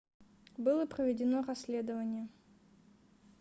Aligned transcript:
было 0.57 0.87
проведено 0.87 1.43
расследование 1.43 2.27